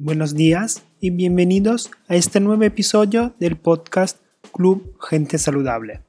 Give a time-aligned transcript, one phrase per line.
[0.00, 4.20] Buenos días y bienvenidos a este nuevo episodio del podcast
[4.52, 6.02] Club Gente Saludable.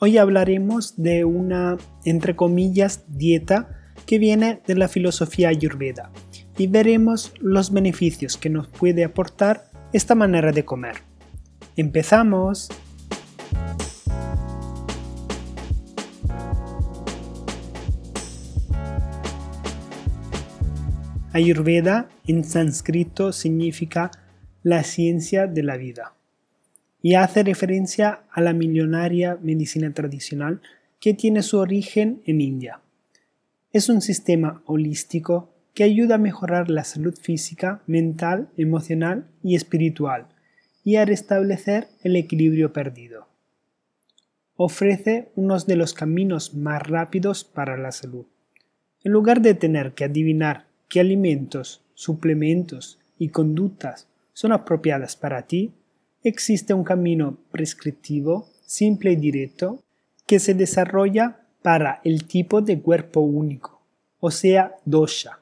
[0.00, 6.10] Hoy hablaremos de una, entre comillas, dieta que viene de la filosofía ayurveda
[6.56, 10.96] y veremos los beneficios que nos puede aportar esta manera de comer.
[11.76, 12.68] ¡Empezamos!
[21.34, 24.10] Ayurveda en sánscrito significa
[24.62, 26.14] la ciencia de la vida
[27.02, 30.62] y hace referencia a la millonaria medicina tradicional
[31.00, 32.80] que tiene su origen en India.
[33.72, 40.28] Es un sistema holístico que ayuda a mejorar la salud física, mental, emocional y espiritual
[40.82, 43.28] y a restablecer el equilibrio perdido.
[44.56, 48.24] Ofrece uno de los caminos más rápidos para la salud.
[49.04, 55.72] En lugar de tener que adivinar qué alimentos, suplementos y conductas son apropiadas para ti,
[56.22, 59.82] existe un camino prescriptivo, simple y directo,
[60.26, 63.82] que se desarrolla para el tipo de cuerpo único,
[64.20, 65.40] o sea, dosha.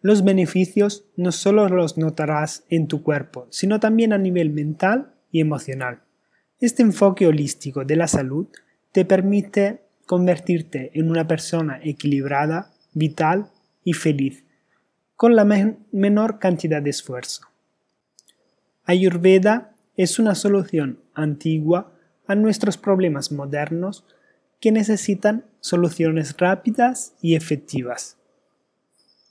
[0.00, 5.40] Los beneficios no solo los notarás en tu cuerpo, sino también a nivel mental y
[5.40, 6.02] emocional.
[6.60, 8.46] Este enfoque holístico de la salud
[8.92, 13.50] te permite convertirte en una persona equilibrada, vital
[13.84, 14.44] y feliz,
[15.18, 17.42] con la menor cantidad de esfuerzo.
[18.84, 21.92] Ayurveda es una solución antigua
[22.28, 24.04] a nuestros problemas modernos
[24.60, 28.16] que necesitan soluciones rápidas y efectivas.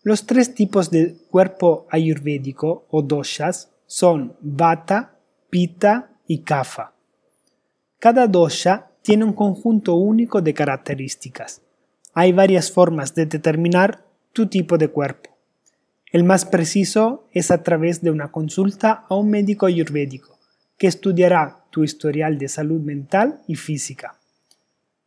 [0.03, 5.15] Los tres tipos de cuerpo ayurvédico o doshas son Vata,
[5.49, 6.91] Pitta y Kapha.
[7.97, 11.61] Cada dosha tiene un conjunto único de características.
[12.13, 15.36] Hay varias formas de determinar tu tipo de cuerpo.
[16.11, 20.39] El más preciso es a través de una consulta a un médico ayurvédico,
[20.77, 24.17] que estudiará tu historial de salud mental y física.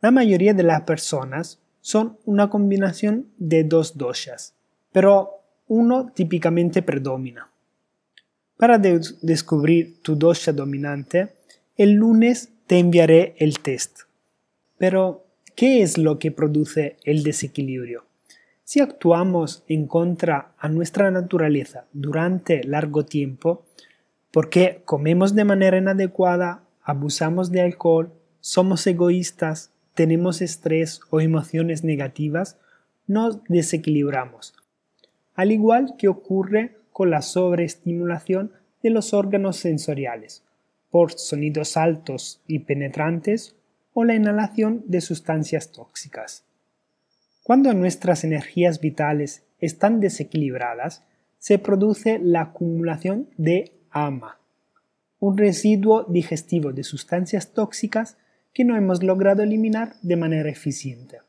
[0.03, 4.55] La mayoría de las personas son una combinación de dos doshas,
[4.93, 7.49] pero uno típicamente predomina.
[8.57, 11.35] Para descubrir tu dosha dominante,
[11.77, 14.01] el lunes te enviaré el test.
[14.77, 15.25] Pero,
[15.55, 18.10] ¿qué es lo que produce el desequilibrio?
[18.71, 23.65] Si actuamos en contra a nuestra naturaleza durante largo tiempo,
[24.31, 32.59] porque comemos de manera inadecuada, abusamos de alcohol, somos egoístas, tenemos estrés o emociones negativas,
[33.09, 34.55] nos desequilibramos.
[35.35, 38.53] Al igual que ocurre con la sobreestimulación
[38.85, 40.45] de los órganos sensoriales,
[40.93, 43.57] por sonidos altos y penetrantes
[43.95, 46.45] o la inhalación de sustancias tóxicas.
[47.51, 51.03] Cuando nuestras energías vitales están desequilibradas,
[51.39, 54.39] se produce la acumulación de ama,
[55.19, 58.19] un residuo digestivo de sustancias tóxicas
[58.55, 61.23] que no hemos logrado eliminar de manera eficiente.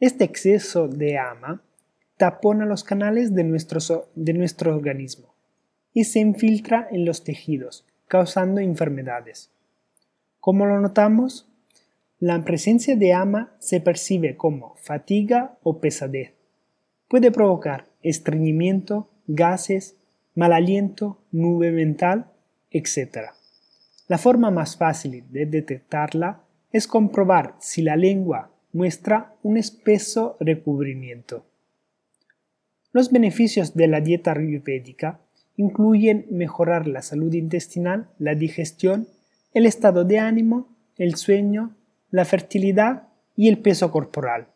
[0.00, 1.62] Este exceso de ama
[2.16, 3.80] tapona los canales de nuestro,
[4.14, 5.34] de nuestro organismo
[5.92, 9.50] y se infiltra en los tejidos, causando enfermedades.
[10.40, 11.53] ¿Cómo lo notamos?
[12.20, 16.32] La presencia de ama se percibe como fatiga o pesadez.
[17.08, 19.96] Puede provocar estreñimiento, gases,
[20.34, 22.30] mal aliento, nube mental,
[22.70, 23.30] etc.
[24.06, 26.42] La forma más fácil de detectarla
[26.72, 31.46] es comprobar si la lengua muestra un espeso recubrimiento.
[32.92, 35.20] Los beneficios de la dieta ayurvédica
[35.56, 39.08] incluyen mejorar la salud intestinal, la digestión,
[39.52, 41.76] el estado de ánimo, el sueño,
[42.14, 44.46] la fertilidad y el peso corporal.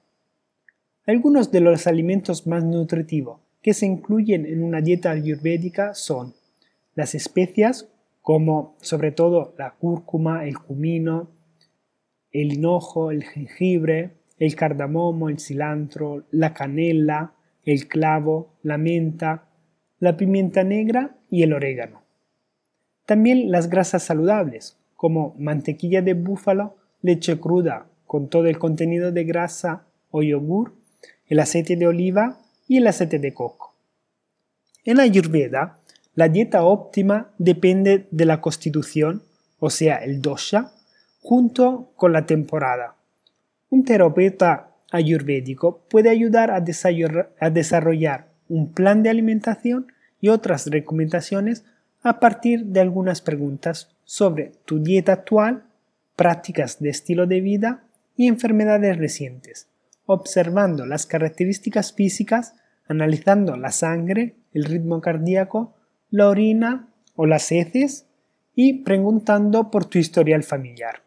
[1.09, 6.35] Algunos de los alimentos más nutritivos que se incluyen en una dieta ayurvédica son
[6.95, 7.89] las especias,
[8.23, 11.31] como sobre todo la cúrcuma, el cumino,
[12.31, 19.49] el hinojo, el jengibre, el cardamomo, el cilantro, la canela, el clavo, la menta,
[19.99, 22.03] la pimienta negra y el orégano.
[23.04, 29.24] También las grasas saludables, como mantequilla de búfalo, leche cruda con todo el contenido de
[29.24, 30.74] grasa o yogur,
[31.27, 33.74] el aceite de oliva y el aceite de coco.
[34.84, 35.78] En Ayurveda,
[36.15, 39.22] la dieta óptima depende de la constitución,
[39.60, 40.72] o sea, el dosha,
[41.21, 42.97] junto con la temporada.
[43.71, 51.65] Un terapeuta ayurvédico puede ayudar a desarrollar un plan de alimentación y otras recomendaciones
[52.03, 55.65] a partir de algunas preguntas sobre tu dieta actual
[56.18, 57.84] prácticas de estilo de vida
[58.16, 59.68] y enfermedades recientes,
[60.04, 62.56] observando las características físicas,
[62.88, 65.76] analizando la sangre, el ritmo cardíaco,
[66.10, 68.06] la orina o las heces
[68.56, 71.04] y preguntando por tu historial familiar.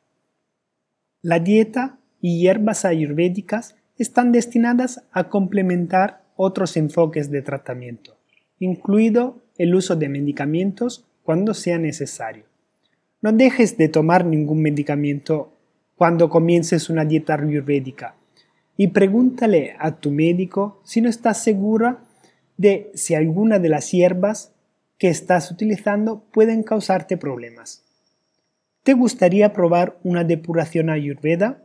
[1.22, 8.18] La dieta y hierbas ayurvédicas están destinadas a complementar otros enfoques de tratamiento,
[8.60, 12.51] incluido el uso de medicamentos cuando sea necesario.
[13.22, 15.54] No dejes de tomar ningún medicamento
[15.96, 18.16] cuando comiences una dieta ayurvédica
[18.78, 22.00] y pregúntale a tu médico si no estás segura
[22.58, 24.56] de si alguna de las hierbas
[24.98, 27.84] que estás utilizando pueden causarte problemas.
[28.82, 31.64] ¿Te gustaría probar una depuración ayurveda?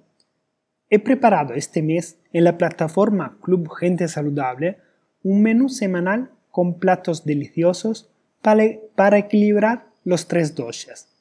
[0.90, 4.76] He preparado este mes en la plataforma Club Gente Saludable
[5.22, 8.10] un menú semanal con platos deliciosos
[8.42, 11.15] para, equilibrar los tres doshas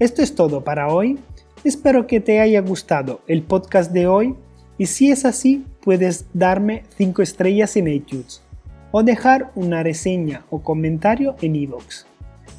[0.01, 1.21] Esto es todo para hoy.
[1.63, 4.35] Espero que te haya gustado el podcast de hoy
[4.79, 8.43] y si es así puedes darme 5 estrellas en iTunes
[8.91, 12.16] o dejar una reseña o comentario en iVoox.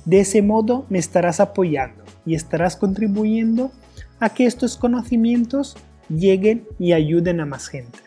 [0.07, 3.74] De ese modo me estarás apoyando y estarás contribuyendo
[4.21, 5.75] a que estos conocimientos
[6.07, 8.00] lleguen y ayuden a más gente.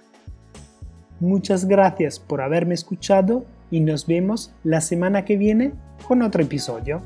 [1.21, 5.75] Muchas gracias por haberme escuchado y nos vemos la semana que viene
[6.09, 7.03] con otro episodio.